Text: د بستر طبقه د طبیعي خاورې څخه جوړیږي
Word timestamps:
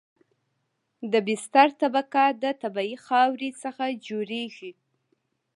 د 1.11 1.13
بستر 1.27 1.69
طبقه 1.81 2.23
د 2.43 2.45
طبیعي 2.61 2.95
خاورې 3.05 3.49
څخه 3.63 3.83
جوړیږي 4.07 4.71